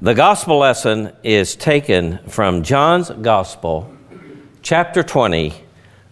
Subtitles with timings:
[0.00, 3.92] The gospel lesson is taken from John's Gospel,
[4.62, 5.52] chapter 20,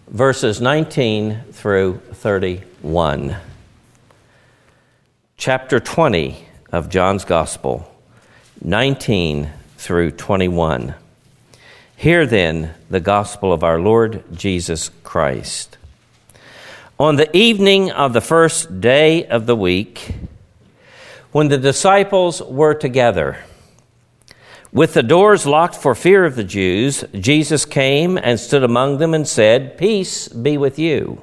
[0.09, 3.37] verses 19 through 31.
[5.37, 6.35] Chapter 20
[6.73, 7.89] of John's Gospel,
[8.61, 10.93] 19 through 21.
[11.95, 15.77] Hear then the gospel of our Lord Jesus Christ.
[16.99, 20.13] On the evening of the first day of the week,
[21.31, 23.37] when the disciples were together,
[24.71, 29.13] with the doors locked for fear of the Jews, Jesus came and stood among them
[29.13, 31.21] and said, Peace be with you.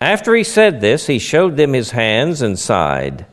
[0.00, 3.26] After he said this, he showed them his hands and side.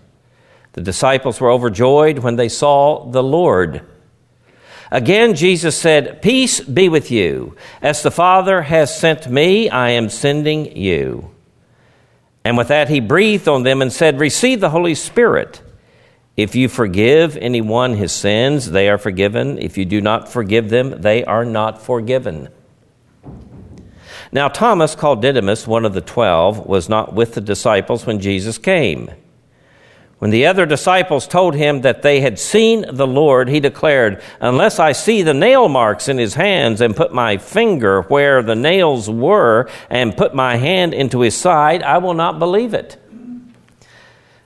[0.74, 3.82] The disciples were overjoyed when they saw the Lord.
[4.92, 7.56] Again, Jesus said, Peace be with you.
[7.82, 11.32] As the Father has sent me, I am sending you.
[12.44, 15.62] And with that, he breathed on them and said, Receive the Holy Spirit.
[16.38, 19.58] If you forgive anyone his sins, they are forgiven.
[19.58, 22.50] If you do not forgive them, they are not forgiven.
[24.34, 28.58] Now, Thomas, called Didymus, one of the twelve, was not with the disciples when Jesus
[28.58, 29.10] came.
[30.20, 34.80] When the other disciples told him that they had seen the Lord, he declared, Unless
[34.80, 39.10] I see the nail marks in his hands and put my finger where the nails
[39.10, 42.98] were and put my hand into his side, I will not believe it.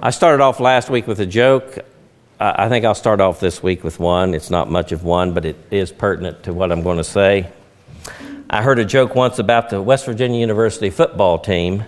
[0.00, 1.80] I started off last week with a joke.
[2.38, 4.32] I think I'll start off this week with one.
[4.32, 7.50] It's not much of one, but it is pertinent to what I'm going to say.
[8.48, 11.82] I heard a joke once about the West Virginia University football team.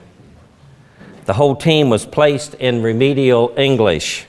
[1.26, 4.27] The whole team was placed in remedial English.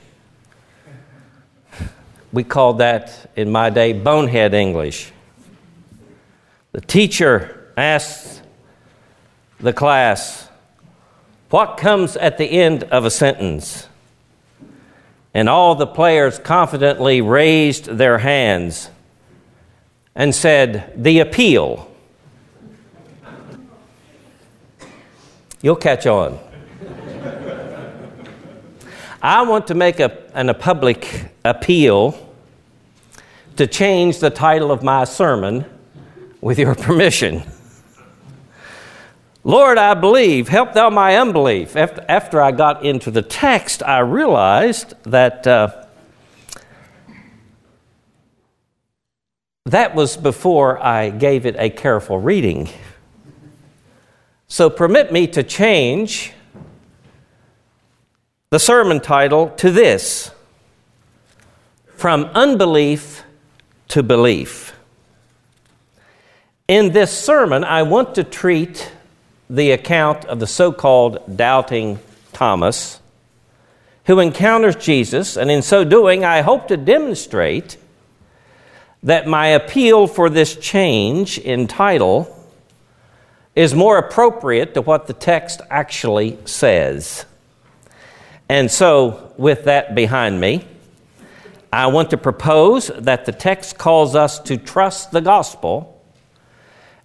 [2.31, 5.11] We called that, in my day, bonehead English.
[6.71, 8.43] The teacher asked
[9.59, 10.49] the class,
[11.51, 13.87] what comes at the end of a sentence?
[15.33, 18.89] And all the players confidently raised their hands
[20.15, 21.89] and said, The appeal.
[25.61, 26.39] You'll catch on.
[29.21, 32.17] I want to make a, an, a public appeal
[33.57, 35.65] to change the title of my sermon
[36.39, 37.43] with your permission.
[39.43, 41.75] Lord, I believe, help thou my unbelief.
[41.75, 45.85] After, after I got into the text, I realized that uh,
[49.65, 52.69] that was before I gave it a careful reading.
[54.47, 56.33] So permit me to change
[58.51, 60.29] the sermon title to this
[61.95, 63.23] From Unbelief
[63.87, 64.75] to Belief.
[66.67, 68.91] In this sermon, I want to treat
[69.51, 71.99] the account of the so called doubting
[72.31, 73.01] Thomas,
[74.05, 77.77] who encounters Jesus, and in so doing, I hope to demonstrate
[79.03, 82.33] that my appeal for this change in title
[83.53, 87.25] is more appropriate to what the text actually says.
[88.47, 90.65] And so, with that behind me,
[91.73, 96.00] I want to propose that the text calls us to trust the gospel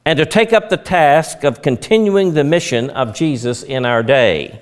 [0.07, 4.61] and to take up the task of continuing the mission of Jesus in our day.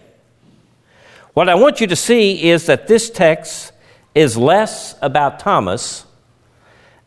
[1.34, 3.72] What I want you to see is that this text
[4.14, 6.06] is less about Thomas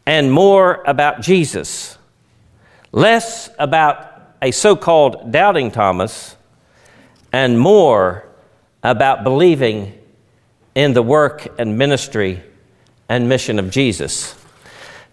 [0.05, 1.97] and more about Jesus,
[2.91, 6.35] less about a so called doubting Thomas
[7.33, 8.29] and more
[8.83, 9.97] about believing
[10.75, 12.43] in the work and ministry
[13.09, 14.35] and mission of Jesus.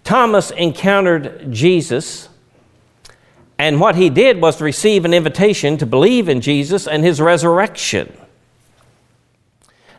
[0.04, 2.28] Thomas encountered Jesus
[3.58, 7.20] and what he did was to receive an invitation to believe in Jesus and his
[7.20, 8.12] resurrection.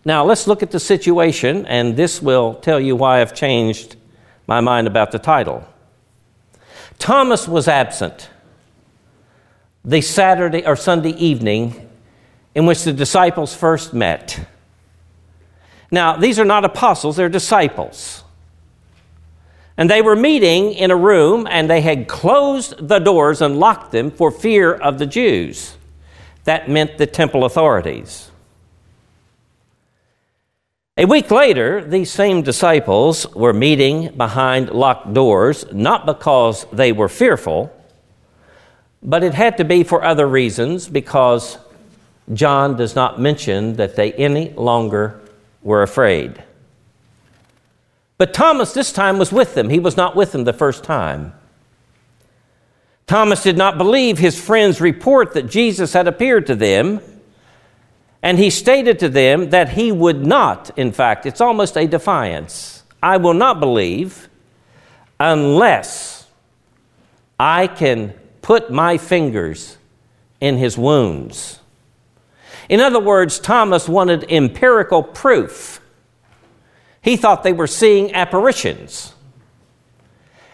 [0.04, 3.96] Now, let's look at the situation, and this will tell you why I've changed
[4.46, 5.68] my mind about the title.
[7.00, 8.30] Thomas was absent
[9.84, 11.90] the Saturday or Sunday evening
[12.56, 14.40] in which the disciples first met.
[15.92, 18.24] Now, these are not apostles, they're disciples.
[19.78, 23.92] And they were meeting in a room and they had closed the doors and locked
[23.92, 25.76] them for fear of the Jews.
[26.46, 28.32] That meant the temple authorities.
[30.98, 37.10] A week later, these same disciples were meeting behind locked doors, not because they were
[37.10, 37.70] fearful,
[39.04, 41.58] but it had to be for other reasons because
[42.34, 45.20] John does not mention that they any longer
[45.62, 46.42] were afraid.
[48.18, 49.70] But Thomas this time was with them.
[49.70, 51.34] He was not with them the first time.
[53.08, 57.02] Thomas did not believe his friend's report that Jesus had appeared to them
[58.26, 62.82] and he stated to them that he would not, in fact, it's almost a defiance.
[63.04, 64.30] I will not believe
[65.20, 66.26] unless
[67.40, 69.78] I can put my fingers
[70.42, 71.60] in his wounds.
[72.68, 75.80] In other words, Thomas wanted empirical proof.
[77.06, 79.14] He thought they were seeing apparitions.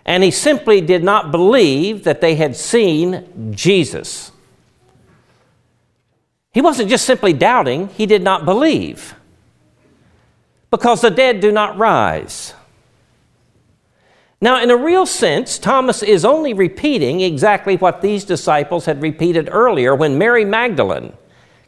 [0.06, 4.34] And he simply did not believe that they had seen Jesus.
[6.52, 9.16] He wasn't just simply doubting, he did not believe.
[10.70, 12.54] Because the dead do not rise.
[14.42, 19.48] Now, in a real sense, Thomas is only repeating exactly what these disciples had repeated
[19.50, 21.14] earlier when Mary Magdalene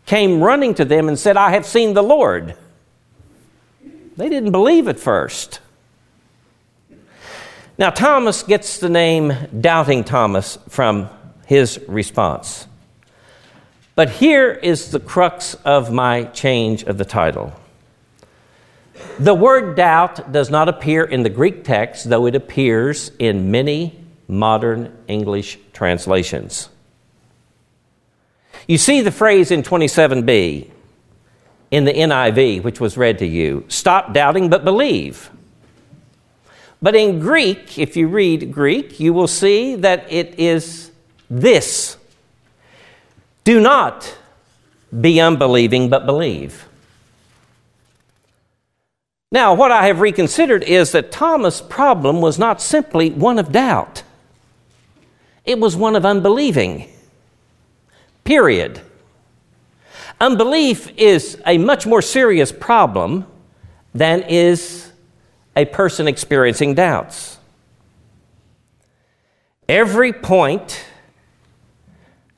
[0.05, 2.57] came running to them and said, I have seen the Lord.
[4.15, 5.59] They didn't believe at first.
[7.77, 11.09] Now, Thomas gets the name Doubting Thomas from
[11.47, 12.67] his response.
[13.95, 17.53] But here is the crux of my change of the title.
[19.19, 23.99] The word doubt does not appear in the Greek text, though it appears in many
[24.27, 26.69] modern English translations.
[28.67, 30.69] You see the phrase in 27b
[31.73, 35.31] in the NIV, which was read to you stop doubting but believe.
[36.83, 40.91] But in Greek, if you read Greek, you will see that it is
[41.31, 41.97] this
[43.43, 44.15] do not
[45.01, 46.67] be unbelieving, but believe.
[49.31, 54.03] Now, what I have reconsidered is that Thomas' problem was not simply one of doubt,
[55.43, 56.87] it was one of unbelieving.
[58.23, 58.79] Period.
[60.19, 63.25] Unbelief is a much more serious problem
[63.93, 64.91] than is
[65.55, 67.37] a person experiencing doubts.
[69.67, 70.83] Every point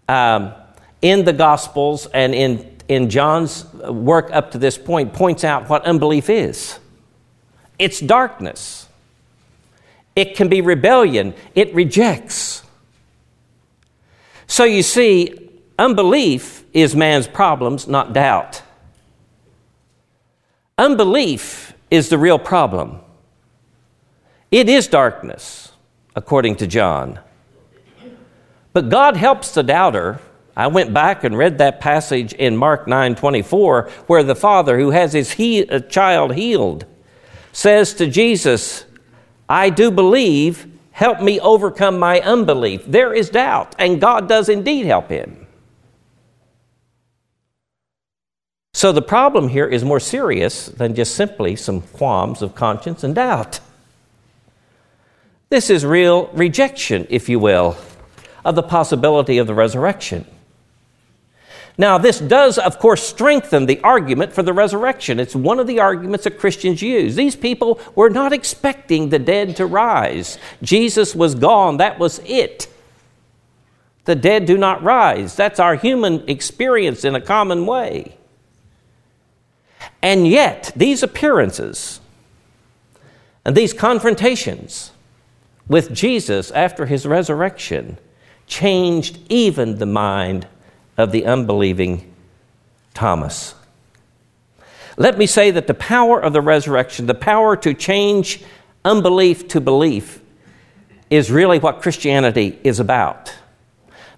[0.07, 0.53] um,
[1.01, 5.83] in the Gospels and in, in John's work up to this point points out what
[5.85, 6.79] unbelief is
[7.77, 8.87] it's darkness,
[10.15, 12.63] it can be rebellion, it rejects.
[14.47, 15.44] So you see,
[15.77, 18.61] unbelief is man's problems, not doubt.
[20.77, 22.99] Unbelief is the real problem.
[24.51, 25.71] It is darkness,
[26.15, 27.19] according to John.
[28.73, 30.19] But God helps the doubter
[30.57, 35.13] I went back and read that passage in Mark 9:24 where the father who has
[35.13, 36.85] his he- uh, child healed
[37.51, 38.85] says to Jesus,
[39.49, 44.85] "I do believe, help me overcome my unbelief." There is doubt, and God does indeed
[44.85, 45.44] help him.
[48.75, 53.15] So the problem here is more serious than just simply some qualms of conscience and
[53.15, 53.61] doubt.
[55.47, 57.77] This is real rejection, if you will,
[58.43, 60.25] of the possibility of the resurrection.
[61.77, 65.21] Now, this does, of course, strengthen the argument for the resurrection.
[65.21, 67.15] It's one of the arguments that Christians use.
[67.15, 70.37] These people were not expecting the dead to rise.
[70.61, 72.67] Jesus was gone, that was it.
[74.03, 75.33] The dead do not rise.
[75.33, 78.17] That's our human experience in a common way.
[80.01, 81.99] And yet, these appearances
[83.43, 84.91] and these confrontations
[85.67, 87.97] with Jesus after his resurrection
[88.47, 90.47] changed even the mind
[90.97, 92.13] of the unbelieving
[92.93, 93.55] Thomas.
[94.97, 98.43] Let me say that the power of the resurrection, the power to change
[98.85, 100.21] unbelief to belief,
[101.09, 103.33] is really what Christianity is about.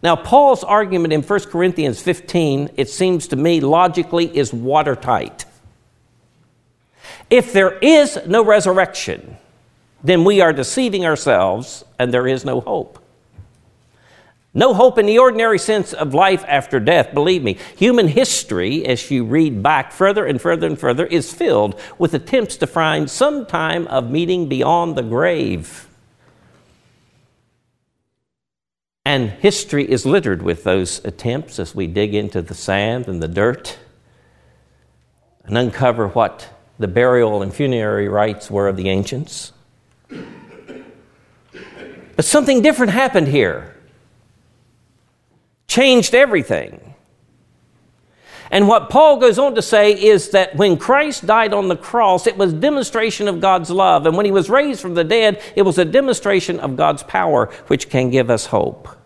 [0.04, 5.46] Now, Paul's argument in 1 Corinthians 15, it seems to me logically, is watertight.
[7.30, 9.38] If there is no resurrection,
[10.04, 13.04] then we are deceiving ourselves and there is no hope.
[14.54, 17.58] No hope in the ordinary sense of life after death, believe me.
[17.76, 22.56] Human history, as you read back further and further and further, is filled with attempts
[22.58, 25.87] to find some time of meeting beyond the grave.
[29.08, 33.28] And history is littered with those attempts as we dig into the sand and the
[33.30, 33.78] dirt
[35.46, 39.54] and uncover what the burial and funerary rites were of the ancients.
[42.18, 43.78] But something different happened here,
[45.70, 46.94] changed everything.
[48.52, 52.28] And what Paul goes on to say is that when Christ died on the cross,
[52.28, 54.06] it was demonstration of God's love.
[54.06, 57.46] And when he was raised from the dead, it was a demonstration of God's power,
[57.68, 58.97] which can give us hope.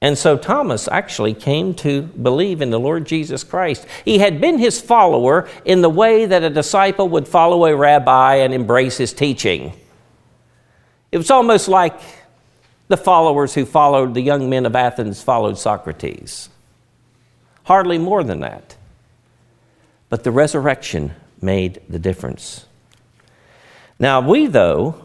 [0.00, 3.86] And so Thomas actually came to believe in the Lord Jesus Christ.
[4.04, 8.36] He had been his follower in the way that a disciple would follow a rabbi
[8.36, 9.72] and embrace his teaching.
[11.10, 11.98] It was almost like
[12.88, 16.50] the followers who followed the young men of Athens followed Socrates.
[17.64, 18.76] Hardly more than that.
[20.08, 22.66] But the resurrection made the difference.
[23.98, 25.02] Now, we, though,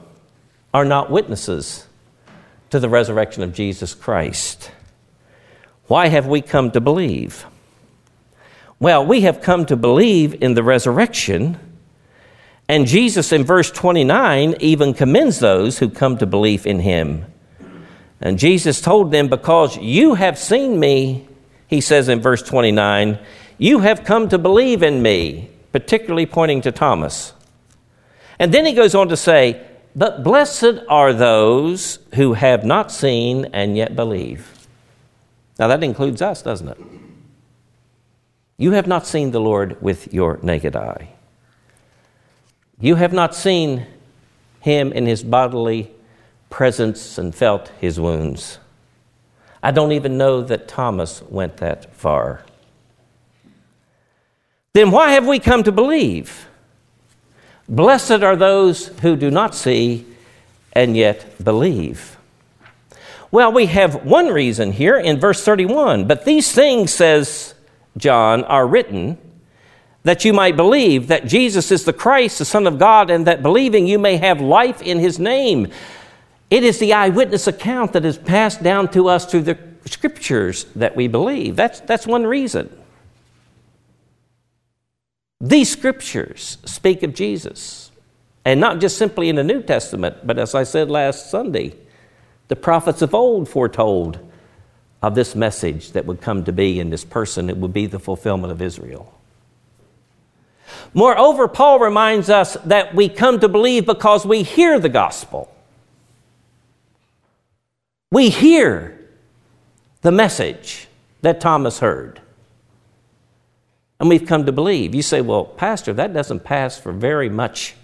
[0.74, 1.88] are not witnesses
[2.70, 4.72] to the resurrection of Jesus Christ.
[5.92, 7.46] Why have we come to believe?
[8.80, 11.60] Well, we have come to believe in the resurrection,
[12.70, 17.26] and Jesus in verse 29 even commends those who come to believe in him.
[18.22, 21.28] And Jesus told them, Because you have seen me,
[21.68, 23.20] he says in verse 29,
[23.58, 27.34] You have come to believe in me, particularly pointing to Thomas.
[28.40, 29.62] And then he goes on to say,
[29.94, 34.51] But blessed are those who have not seen and yet believe.
[35.62, 36.78] Now that includes us, doesn't it?
[38.58, 41.10] You have not seen the Lord with your naked eye.
[42.80, 43.86] You have not seen
[44.62, 45.92] him in his bodily
[46.50, 48.58] presence and felt his wounds.
[49.62, 52.44] I don't even know that Thomas went that far.
[54.74, 56.48] Then why have we come to believe?
[57.70, 60.08] Blessed are those who do not see
[60.74, 62.18] and yet believe.
[63.32, 66.06] Well, we have one reason here in verse 31.
[66.06, 67.56] But these things, says
[67.98, 69.18] John, are written
[70.04, 73.42] that you might believe that Jesus is the Christ, the Son of God, and that
[73.42, 75.68] believing you may have life in his name.
[76.50, 80.96] It is the eyewitness account that is passed down to us through the scriptures that
[80.96, 81.56] we believe.
[81.56, 82.76] That's, that's one reason.
[85.40, 87.92] These scriptures speak of Jesus,
[88.44, 91.76] and not just simply in the New Testament, but as I said last Sunday,
[92.52, 94.20] the prophets of old foretold
[95.02, 97.50] of this message that would come to be in this person.
[97.50, 99.18] It would be the fulfillment of Israel.
[100.94, 105.50] Moreover, Paul reminds us that we come to believe because we hear the gospel.
[108.12, 109.00] We hear
[110.02, 110.90] the message
[111.22, 112.20] that Thomas heard.
[113.98, 114.94] And we've come to believe.
[114.94, 117.76] You say, well, Pastor, that doesn't pass for very much,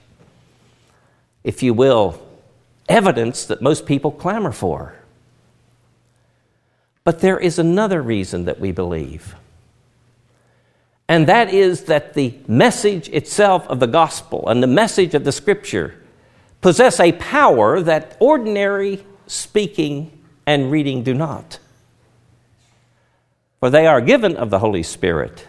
[1.45, 2.26] if you will,
[2.87, 4.95] evidence that most people clamor for.
[7.03, 9.35] But there is another reason that we believe.
[11.07, 15.31] And that is that the message itself of the gospel and the message of the
[15.31, 15.95] scripture
[16.59, 20.11] possess a power that ordinary speaking
[20.45, 21.59] and reading do not.
[23.59, 25.47] For they are given of the Holy Spirit.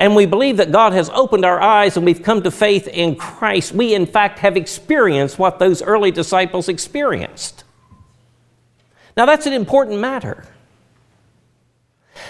[0.00, 3.16] And we believe that God has opened our eyes and we've come to faith in
[3.16, 3.72] Christ.
[3.72, 7.64] We, in fact, have experienced what those early disciples experienced.
[9.14, 10.46] Now, that's an important matter.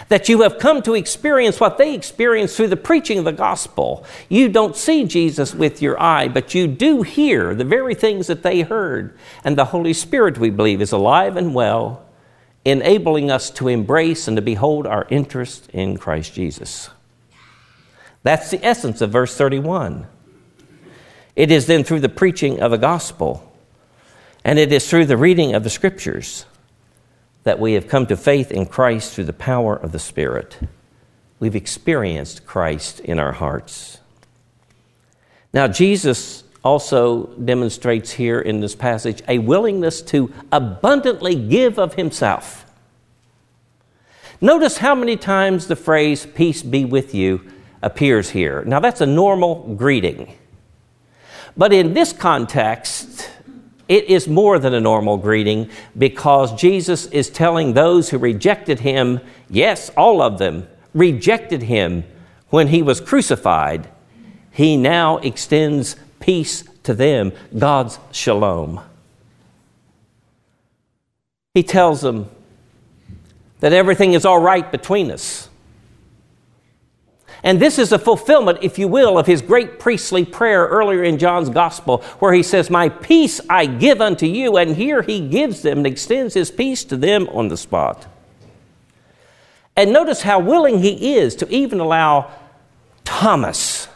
[0.08, 4.04] That you have come to experience what they experienced through the preaching of the gospel.
[4.28, 8.42] You don't see Jesus with your eye, but you do hear the very things that
[8.42, 9.16] they heard.
[9.44, 12.04] And the Holy Spirit, we believe, is alive and well,
[12.64, 16.90] enabling us to embrace and to behold our interest in Christ Jesus.
[18.22, 20.06] That's the essence of verse 31.
[21.36, 23.50] It is then through the preaching of the gospel,
[24.44, 26.44] and it is through the reading of the scriptures
[27.44, 30.58] that we have come to faith in Christ through the power of the Spirit.
[31.38, 33.98] We've experienced Christ in our hearts.
[35.52, 42.66] Now, Jesus also demonstrates here in this passage a willingness to abundantly give of himself.
[44.42, 47.40] Notice how many times the phrase, peace be with you,
[47.82, 48.62] appears here.
[48.64, 50.36] Now, that's a normal greeting.
[51.56, 53.30] But in this context,
[53.88, 55.68] it is more than a normal greeting
[55.98, 62.04] because Jesus is telling those who rejected him, yes, all of them, rejected him
[62.50, 63.88] when he was crucified.
[64.52, 68.80] He now extends peace to them, God's shalom.
[71.54, 72.30] He tells them
[73.58, 75.49] that everything is all right between us.
[77.42, 81.18] And this is a fulfillment, if you will, of his great priestly prayer earlier in
[81.18, 84.56] John's gospel, where he says, My peace I give unto you.
[84.56, 88.06] And here he gives them and extends his peace to them on the spot.
[89.76, 92.30] And notice how willing he is to even allow
[93.04, 93.88] Thomas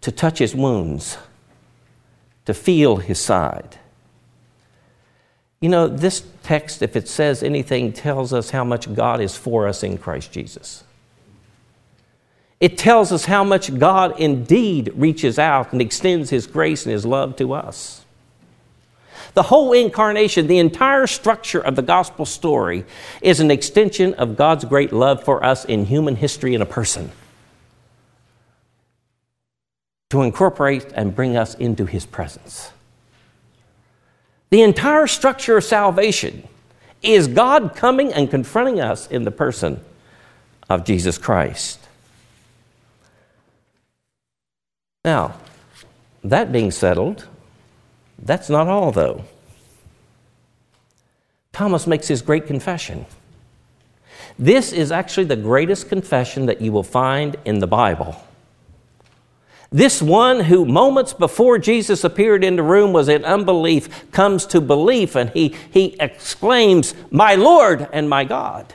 [0.00, 1.18] to touch his wounds,
[2.46, 3.78] to feel his side.
[5.60, 9.68] You know, this text, if it says anything, tells us how much God is for
[9.68, 10.84] us in Christ Jesus.
[12.60, 17.06] It tells us how much God indeed reaches out and extends His grace and His
[17.06, 18.04] love to us.
[19.34, 22.84] The whole incarnation, the entire structure of the gospel story,
[23.22, 27.12] is an extension of God's great love for us in human history in a person
[30.10, 32.72] to incorporate and bring us into His presence.
[34.50, 36.48] The entire structure of salvation
[37.02, 39.84] is God coming and confronting us in the person
[40.68, 41.87] of Jesus Christ.
[45.08, 45.32] Now,
[46.22, 47.26] that being settled,
[48.18, 49.24] that's not all, though.
[51.50, 53.06] Thomas makes his great confession.
[54.38, 58.22] This is actually the greatest confession that you will find in the Bible.
[59.72, 64.60] This one who moments before Jesus appeared in the room was in unbelief comes to
[64.60, 68.74] belief and he, he exclaims, My Lord and my God.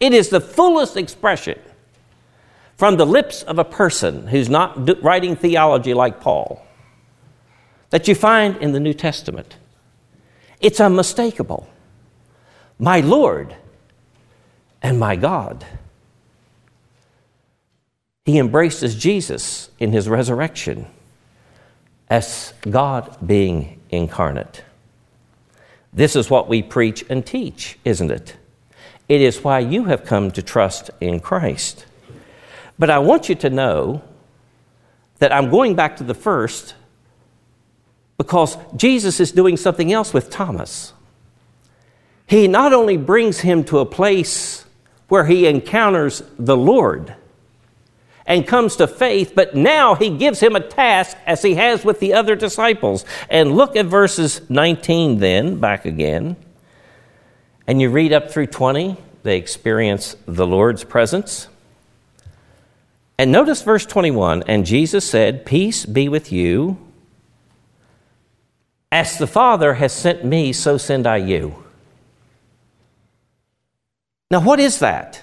[0.00, 1.60] It is the fullest expression
[2.78, 6.64] from the lips of a person who's not writing theology like Paul
[7.90, 9.56] that you find in the New Testament.
[10.60, 11.68] It's unmistakable.
[12.78, 13.56] My Lord
[14.80, 15.66] and my God.
[18.24, 20.86] He embraces Jesus in his resurrection
[22.08, 24.62] as God being incarnate.
[25.92, 28.36] This is what we preach and teach, isn't it?
[29.08, 31.86] It is why you have come to trust in Christ.
[32.78, 34.02] But I want you to know
[35.18, 36.74] that I'm going back to the first
[38.16, 40.92] because Jesus is doing something else with Thomas.
[42.26, 44.64] He not only brings him to a place
[45.08, 47.14] where he encounters the Lord,
[48.28, 51.98] and comes to faith, but now he gives him a task as he has with
[51.98, 53.06] the other disciples.
[53.30, 56.36] And look at verses 19 then, back again.
[57.66, 61.48] And you read up through 20, they experience the Lord's presence.
[63.18, 66.78] And notice verse 21 And Jesus said, Peace be with you.
[68.90, 71.64] As the Father has sent me, so send I you.
[74.30, 75.22] Now, what is that?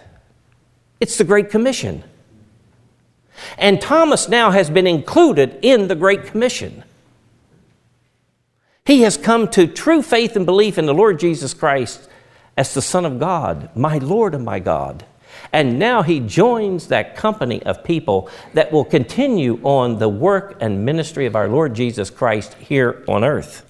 [1.00, 2.04] It's the Great Commission.
[3.58, 6.84] And Thomas now has been included in the Great Commission.
[8.86, 12.08] He has come to true faith and belief in the Lord Jesus Christ
[12.56, 15.06] as the Son of God, my Lord and my God.
[15.52, 20.86] And now he joins that company of people that will continue on the work and
[20.86, 23.64] ministry of our Lord Jesus Christ here on earth.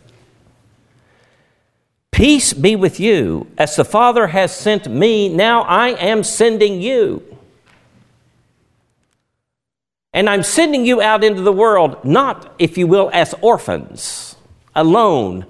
[2.11, 3.47] Peace be with you.
[3.57, 7.21] As the Father has sent me, now I am sending you.
[10.13, 14.37] And I'm sending you out into the world, not, if you will, as orphans,
[14.73, 15.45] alone.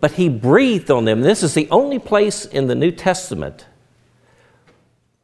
[0.00, 1.20] But he breathed on them.
[1.20, 3.66] This is the only place in the New Testament,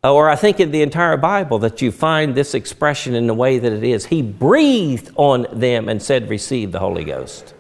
[0.07, 3.35] Uh, or I think in the entire Bible, that you find this expression in the
[3.35, 4.07] way that it is.
[4.07, 7.55] He breathed on them and said, Receive the Holy Ghost.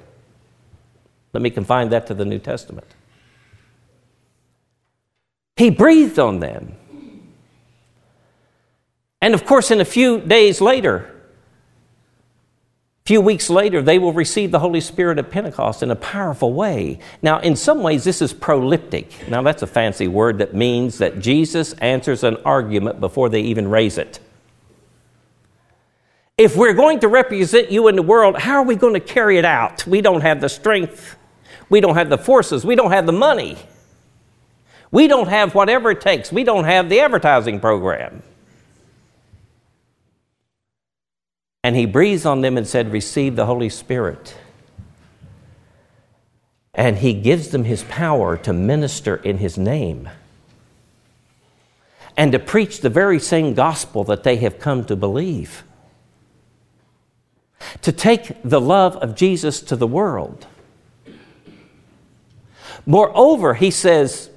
[1.32, 2.86] Let me confine that to the New Testament.
[5.56, 6.76] He breathed on them.
[9.20, 11.15] And of course, in a few days later,
[13.06, 16.98] few weeks later, they will receive the Holy Spirit of Pentecost in a powerful way.
[17.22, 19.28] Now, in some ways, this is proleptic.
[19.28, 23.68] Now, that's a fancy word that means that Jesus answers an argument before they even
[23.68, 24.18] raise it.
[26.36, 29.38] If we're going to represent you in the world, how are we going to carry
[29.38, 29.86] it out?
[29.86, 31.16] We don't have the strength,
[31.70, 33.56] we don't have the forces, we don't have the money,
[34.90, 38.22] we don't have whatever it takes, we don't have the advertising program.
[41.66, 44.36] And he breathes on them and said, Receive the Holy Spirit.
[46.72, 50.08] And he gives them his power to minister in his name
[52.16, 55.64] and to preach the very same gospel that they have come to believe.
[57.82, 60.46] To take the love of Jesus to the world.
[62.86, 64.30] Moreover, he says,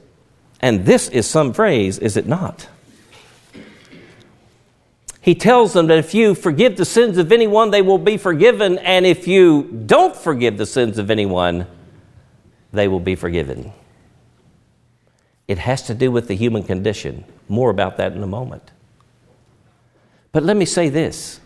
[0.61, 2.67] and this is some phrase, is it not?
[5.29, 8.79] He tells them that if you forgive the sins of anyone, they will be forgiven.
[8.79, 11.67] And if you don't forgive the sins of anyone,
[12.73, 13.71] they will be forgiven.
[15.47, 17.25] It has to do with the human condition.
[17.47, 18.71] More about that in a moment.
[20.31, 21.39] But let me say this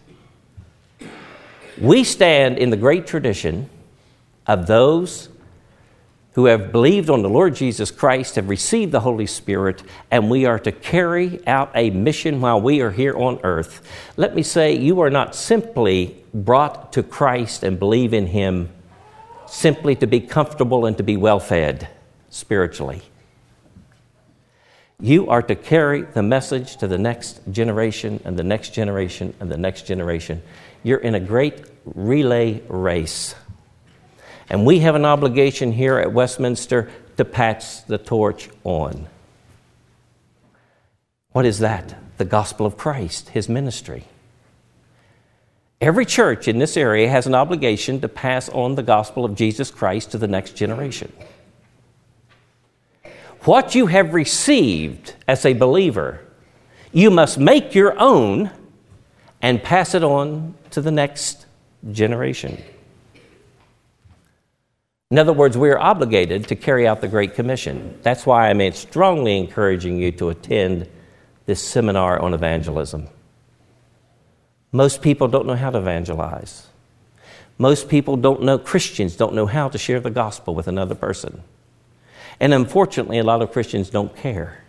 [1.77, 3.69] we stand in the great tradition
[4.47, 5.27] of those
[6.33, 10.45] who have believed on the Lord Jesus Christ, have received the Holy Spirit, and we
[10.45, 13.87] are to carry out a mission while we are here on earth.
[14.17, 18.69] Let me say, you are not simply brought to Christ and believe in Him
[19.45, 21.87] simply to be comfortable and to be well fed
[22.31, 23.03] spiritually.
[24.99, 29.51] You are to carry the message to the next generation and the next generation and
[29.51, 30.41] the next generation.
[30.81, 33.35] You're in a great relay race.
[34.49, 39.07] And we have an obligation here at Westminster to pass the torch on.
[41.31, 41.95] What is that?
[42.17, 44.05] The gospel of Christ, his ministry.
[45.81, 49.69] Every church in this area has an obligation to pass on the gospel of Jesus
[49.69, 51.11] Christ to the next generation.
[53.41, 56.21] What you have received as a believer,
[56.93, 58.51] you must make your own
[59.41, 61.45] and pass it on to the next
[61.91, 62.63] generation.
[65.13, 67.99] In other words, we are obligated to carry out the Great Commission.
[68.01, 70.89] That's why I'm strongly encouraging you to attend
[71.45, 73.09] this seminar on evangelism.
[74.71, 76.65] Most people don't know how to evangelize.
[77.59, 81.43] Most people don't know, Christians don't know how to share the gospel with another person.
[82.39, 84.63] And unfortunately, a lot of Christians don't care.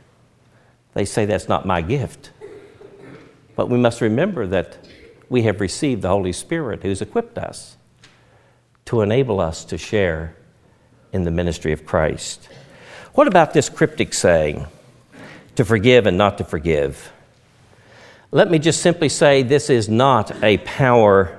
[0.92, 2.32] They say that's not my gift.
[3.56, 4.76] But we must remember that
[5.30, 7.78] we have received the Holy Spirit who's equipped us
[8.86, 10.34] to enable us to share
[11.12, 12.48] in the ministry of Christ.
[13.14, 14.66] What about this cryptic saying,
[15.56, 17.12] to forgive and not to forgive?
[18.32, 21.38] Let me just simply say this is not a power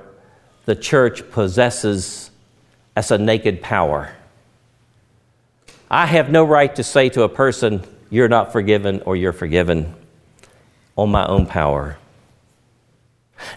[0.64, 2.30] the church possesses
[2.96, 4.14] as a naked power.
[5.90, 9.94] I have no right to say to a person, you're not forgiven or you're forgiven
[10.96, 11.98] on my own power.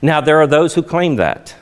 [0.02, 1.56] Now, there are those who claim that.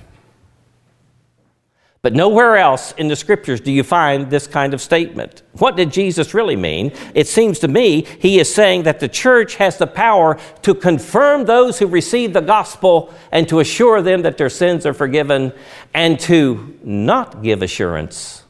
[2.01, 5.41] But nowhere else in the scriptures do you find this kind of statement.
[5.53, 6.91] What did Jesus really mean?
[7.15, 11.45] It seems to me he is saying that the church has the power to confirm
[11.45, 15.51] those who receive the gospel and to assure them that their sins are forgiven
[15.93, 18.43] and to not give assurance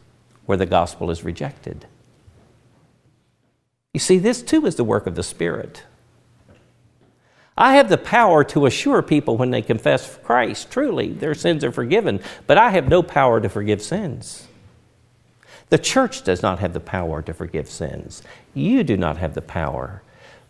[0.46, 1.86] where the gospel is rejected.
[3.94, 5.84] You see, this too is the work of the Spirit.
[7.58, 11.72] I have the power to assure people when they confess Christ, truly, their sins are
[11.72, 14.48] forgiven, but I have no power to forgive sins.
[15.70, 18.22] The church does not have the power to forgive sins.
[18.54, 20.04] You do not have the power,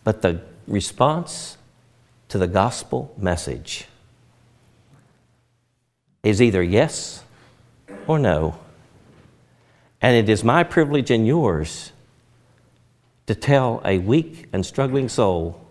[0.04, 1.58] but the response
[2.28, 3.86] to the gospel message
[6.24, 7.24] is either yes
[8.06, 8.60] or no.
[10.02, 11.94] And it is my privilege and yours
[13.28, 15.67] to tell a weak and struggling soul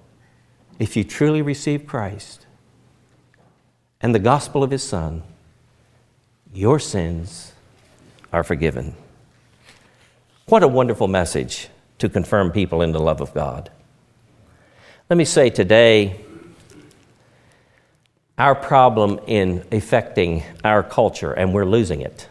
[0.79, 2.47] if you truly receive Christ
[4.01, 5.23] and the gospel of His Son,
[6.53, 7.53] your sins
[8.33, 8.95] are forgiven.
[10.47, 13.71] What a wonderful message to confirm people in the love of God.
[15.09, 16.21] Let me say today,
[18.39, 22.29] our problem in affecting our culture, and we're losing it.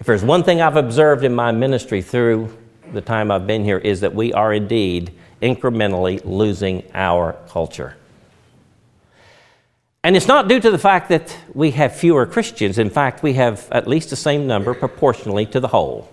[0.00, 2.56] If there's one thing I've observed in my ministry through
[2.92, 7.96] the time I've been here, is that we are indeed incrementally losing our culture.
[10.04, 12.78] And it's not due to the fact that we have fewer Christians.
[12.78, 16.10] In fact, we have at least the same number proportionally to the whole.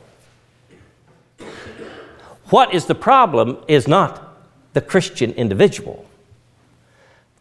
[2.50, 4.30] What is the problem is not
[4.74, 6.06] the Christian individual.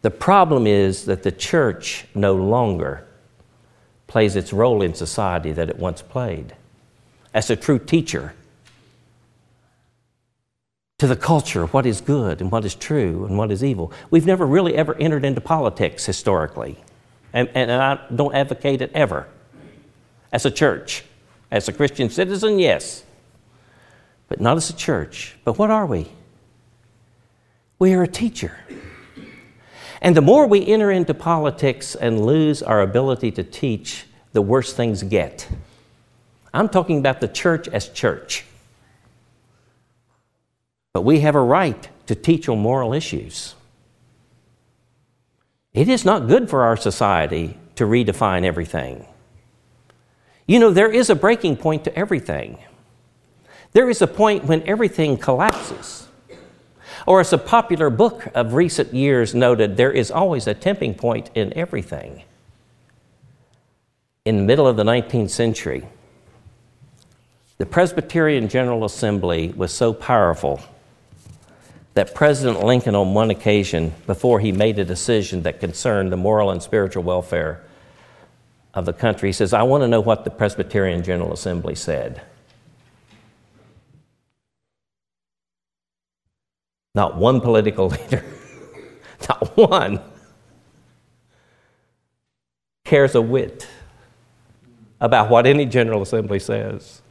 [0.01, 3.05] The problem is that the church no longer
[4.07, 6.55] plays its role in society that it once played
[7.33, 8.33] as a true teacher
[10.99, 13.91] to the culture what is good and what is true and what is evil.
[14.11, 16.77] We've never really ever entered into politics historically,
[17.33, 19.27] and, and I don't advocate it ever.
[20.31, 21.03] As a church,
[21.49, 23.03] as a Christian citizen, yes,
[24.27, 25.35] but not as a church.
[25.43, 26.11] But what are we?
[27.79, 28.57] We are a teacher.
[30.01, 34.73] And the more we enter into politics and lose our ability to teach, the worse
[34.73, 35.47] things get.
[36.53, 38.45] I'm talking about the church as church.
[40.93, 43.55] But we have a right to teach on moral issues.
[45.73, 49.05] It is not good for our society to redefine everything.
[50.47, 52.57] You know, there is a breaking point to everything.
[53.73, 56.07] There is a point when everything collapses.
[57.05, 61.29] Or, as a popular book of recent years noted, there is always a tipping point
[61.35, 62.23] in everything.
[64.25, 65.87] In the middle of the 19th century,
[67.57, 70.61] the Presbyterian General Assembly was so powerful
[71.99, 76.49] that President Lincoln, on one occasion, before he made a decision that concerned the moral
[76.49, 77.61] and spiritual welfare
[78.73, 82.21] of the country, he says, I want to know what the Presbyterian General Assembly said.
[86.95, 88.23] Not one political leader,
[89.27, 89.99] not one,
[92.85, 93.67] cares a whit
[95.01, 97.01] about what any General Assembly says.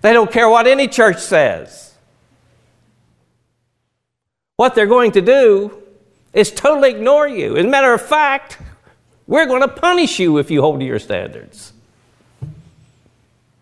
[0.00, 1.94] They don't care what any church says.
[4.56, 5.82] What they're going to do
[6.32, 7.56] is totally ignore you.
[7.56, 8.58] As a matter of fact,
[9.26, 11.72] we're going to punish you if you hold to your standards.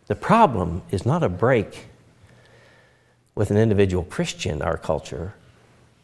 [0.07, 1.87] The problem is not a break
[3.35, 5.35] with an individual Christian, our culture.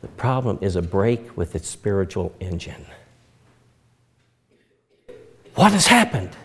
[0.01, 2.85] The problem is a break with its spiritual engine.
[5.55, 6.37] What has happened?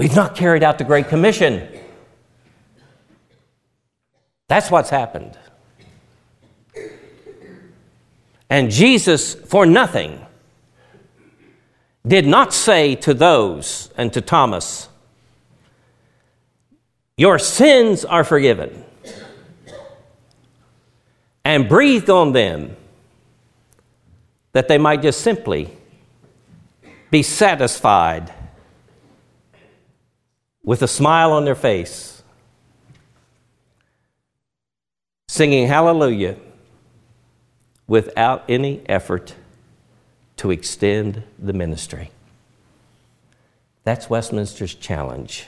[0.00, 1.68] We've not carried out the Great Commission.
[4.48, 5.36] That's what's happened.
[8.48, 10.24] And Jesus, for nothing,
[12.06, 14.88] did not say to those and to Thomas,
[17.18, 18.82] Your sins are forgiven,
[21.44, 22.74] and breathed on them
[24.52, 25.76] that they might just simply
[27.10, 28.32] be satisfied
[30.62, 32.22] with a smile on their face,
[35.28, 36.36] singing hallelujah
[37.86, 39.34] without any effort
[40.36, 42.10] to extend the ministry.
[43.84, 45.46] That's Westminster's challenge.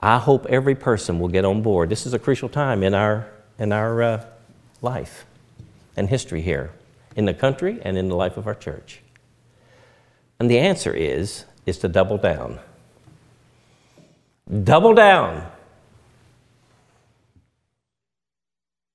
[0.00, 1.88] I hope every person will get on board.
[1.88, 3.28] This is a crucial time in our,
[3.58, 4.26] in our uh,
[4.80, 5.24] life
[5.96, 6.72] and history here,
[7.14, 9.00] in the country and in the life of our church.
[10.40, 12.58] And the answer is, is to double down.
[14.50, 15.50] Double down.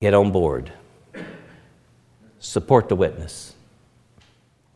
[0.01, 0.71] Get on board.
[2.39, 3.55] Support the witness.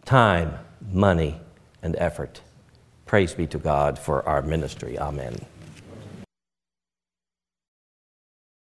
[0.06, 0.58] Time,
[0.92, 1.40] money,
[1.84, 2.42] and effort.
[3.06, 4.98] Praise be to God for our ministry.
[4.98, 5.46] Amen.